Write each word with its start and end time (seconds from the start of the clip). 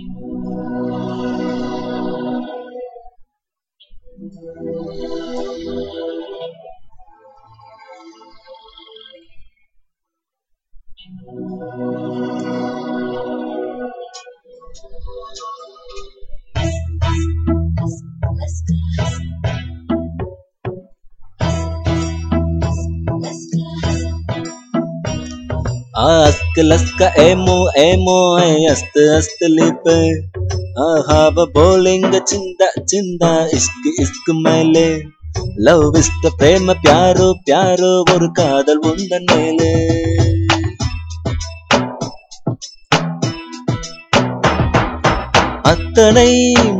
Let's 0.00 0.16
go. 19.44 19.59
Ask 26.00 26.56
Laska 26.60 27.12
Emo 27.18 27.56
Emo 27.78 28.18
Ast 28.66 28.96
Ast 29.08 29.40
Lip 29.50 29.84
Ahab 30.78 31.36
Bowling 31.52 32.04
Chinda 32.22 32.68
Chinda 32.84 33.32
Isk 33.52 33.88
Isk 33.98 34.26
Mele 34.44 34.86
love 35.66 35.96
is 35.98 36.08
the 36.22 36.30
பிரேம 36.38 36.74
பியாரோ 36.82 37.26
பியாரோ 37.44 37.90
ஒரு 38.12 38.28
காதல் 38.38 38.80
உந்தன் 38.90 39.28
மேலே 39.30 39.72
அத்தனை 45.70 46.30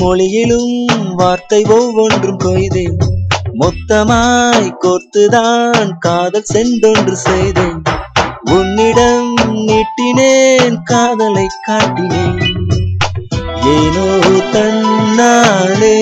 மொழியிலும் 0.00 0.74
வார்த்தை 1.16 1.60
ஒவ்வொன்றும் 1.76 2.40
கொய்தேன் 2.44 2.98
மொத்தமாய் 3.62 4.70
கோர்த்துதான் 4.84 5.90
காதல் 5.98 6.50
சென்றொன்று 6.52 7.16
செய்தேன் 7.26 7.80
உன்னிடம் 8.50 9.28
நீட்டினேன் 9.66 10.78
காதலை 10.84 11.46
காட்டினேன். 11.66 12.38
ஏனோ 13.72 14.06
தன்னாலே 14.52 15.96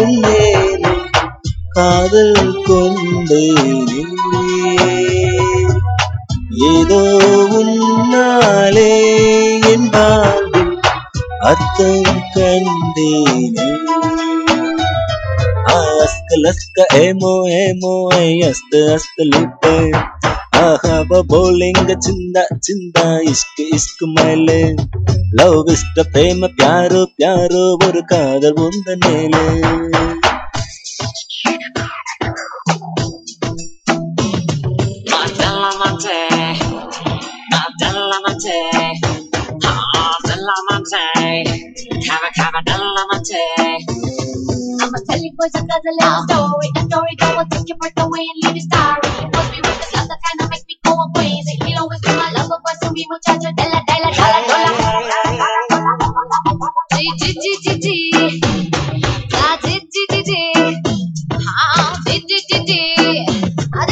உன்னே 0.00 0.42
காதல் 1.68 2.38
கொண்டேனே 2.64 4.02
ஏதோ 6.70 7.02
உன்னாலே 7.58 8.90
என் 9.72 9.88
வாழ்வில் 9.88 10.74
அர்த்தம் 11.40 12.04
கண்டேனே 12.34 13.68
அஸ்க 15.74 16.30
லஸ்க 16.36 16.86
ஏமோ 16.96 17.34
ஏமோ 17.62 17.94
ஐ 18.18 18.28
அஸ்த 18.42 18.82
அஸ்த 18.94 19.24
லிப்பே 19.24 19.76
బౌలింగ్ 21.32 21.92
చింద 22.06 22.36
చింద 22.66 22.96
ఇష్క 23.32 23.56
ఇష్క 23.76 24.08
మైలే 24.16 24.60
లవ్ 25.40 25.70
ఇష్ట 25.76 26.06
ప్రేమ 26.14 26.40
ప్యారో 26.60 27.02
ప్యారో 27.18 27.64
ఒరు 27.88 28.02
Kadhal 28.12 28.60
ఉందనేలే 28.68 29.46
I'm 44.82 44.94
a 44.94 45.00
teleporter, 45.08 45.62
cause 45.68 45.86
I 45.90 45.94
love 46.00 46.24
story. 46.30 46.68
A 46.76 46.82
story 46.88 47.14
that 47.20 47.32
will 47.36 47.48
take 47.52 47.68
you 47.70 47.76
the 47.98 48.06
way 48.12 48.24
and 48.30 48.38
leave 48.42 48.56
you 48.56 48.62
starry. 48.62 49.10
Must 49.34 49.50
be 49.52 49.58
with 49.66 49.78
the 49.82 49.99
me 51.20 51.28
go 51.28 51.42
crazy. 51.42 51.58
He 51.64 51.74
always 51.76 52.00
be 52.00 52.08
my 52.08 52.32
lover, 52.32 52.58
boy, 52.62 52.74
so 52.80 52.88
charge 52.88 53.06
muchacho, 53.08 53.50
della, 53.56 53.80
della, 53.86 54.10
della, 54.10 54.40
della. 54.48 54.70
G, 56.92 57.14
G, 57.18 57.22
G, 57.34 57.44
G, 57.62 57.78
G. 57.78 58.40
Ah, 59.34 59.58
G, 59.62 59.88
G, 59.88 60.06
G, 60.10 60.22
G. 60.24 60.32
Ah, 61.46 61.96
G, 62.06 62.24
G, 62.26 62.32
G, 62.48 62.64
G. 62.64 62.72
Ah, 63.72 63.86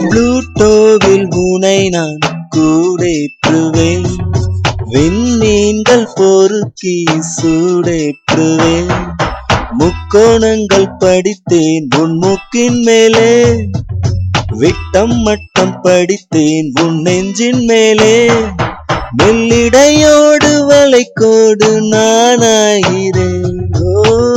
புளூட்டோவில் 0.00 1.26
உனை 1.42 1.78
நான் 1.88 2.18
கூடேற்றுவேன் 2.56 4.08
விண்மீன்கள் 4.86 6.06
பொறுக்கி 6.14 6.96
சூடேற்றுவேன் 7.34 8.92
முக்கோணங்கள் 9.80 10.88
படித்தேன் 10.98 11.88
உன் 11.98 12.16
மூக்கின் 12.18 12.80
மேலே 12.82 13.30
விட்டம் 14.50 15.22
மட்டம் 15.22 15.80
படித்தேன் 15.80 16.72
உன் 16.82 17.02
நெஞ்சின் 17.02 17.64
மேலே. 17.64 18.30
மெல்லிடையோடு 19.22 20.66
வளைக்கோடு 20.66 21.80
நானாகிறேன். 21.80 23.82
ஓ. 23.82 24.29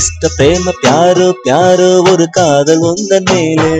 இஷ்ட 0.00 0.28
பிரேம 0.38 0.72
பியாரோ 0.82 1.26
பியாரோ 1.44 1.88
ஒரு 2.10 2.26
காதல் 2.30 2.80
உந்தன் 2.80 3.28
மேலே. 3.32 3.70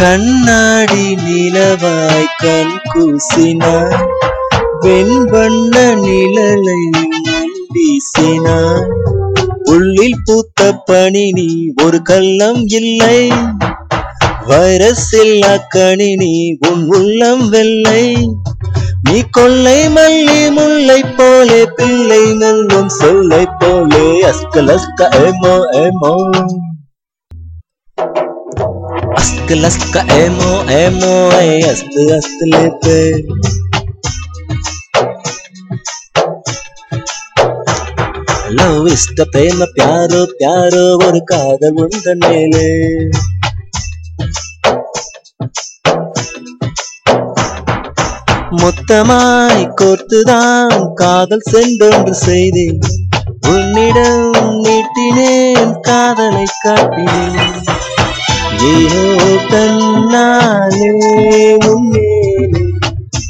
கண்ணாடி 0.00 1.16
நிலவாய் 1.16 2.26
கண் 2.38 2.80
கூசினான் 2.92 4.06
வெண்வண்ண 4.80 5.74
நிழலை 5.94 6.80
வீசினான் 7.72 8.86
உள்ளில் 9.64 10.16
பூத்த 10.24 10.72
பணினி 10.84 11.72
ஒரு 11.84 12.02
கள்ளம் 12.02 12.66
இல்லை. 12.66 13.30
வைரஸில்லா 14.48 15.56
கனி 15.68 16.58
உன் 16.70 16.88
உள்ளம் 16.88 17.48
வெள்ளை. 17.48 18.28
நீ 19.02 19.22
கொள்ளை 19.30 19.88
மல்லி 19.88 20.50
முல்லை 20.50 21.04
போலே 21.16 21.66
பிள்ளை 21.76 22.34
நல்லும் 22.34 22.88
சொல்லை 22.88 23.46
போலே 23.58 24.32
அஸ்கல் 24.32 24.72
அஸ்க 24.76 25.08
ஏமோ 25.12 25.54
ஏமோ. 25.72 26.14
அஸ்கலஸ்க 29.52 30.02
ஏமோ 30.16 30.50
ஏமோ 30.74 31.14
ஏ 31.38 31.54
அஸ்து 31.70 32.02
அஸ்து 32.16 32.44
லேப்பே 32.50 32.98
லவ் 38.56 38.86
இஷ்ட 38.92 39.26
பிரேம 39.32 39.66
பியாரோ 39.74 40.20
பியாரோ 40.32 40.84
ஒரு 41.06 41.20
காதல் 41.24 41.80
உந்த 41.84 42.14
மேலே 42.22 42.68
மொத்தமாய் 48.60 49.66
கோர்த்துதான் 49.74 50.86
காதல் 50.94 51.46
சென்றொன்று 51.50 52.14
செய்தேன் 52.24 52.80
உன்னிடம் 53.50 54.32
நீட்டினேன் 54.64 55.74
காதலை 55.82 56.46
காட்டினேன் 56.58 57.79
ஏனோ 58.62 59.04
தன்னாலே 59.50 60.90
முன்னேறி 61.64 62.64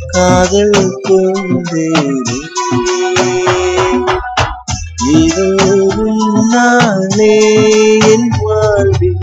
காதல் 0.07 1.01
கொண்டேனே. 1.03 2.39
ஏதோ 5.13 5.49
உன்னாலே 6.05 7.35
என் 8.13 8.31
வாழ்வில் 8.41 9.19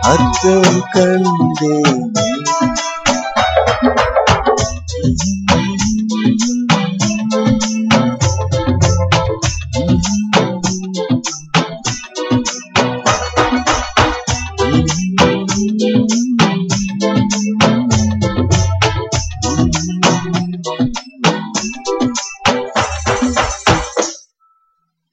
அர்த்தம் 0.00 0.84
கண்டேனே. 0.92 2.39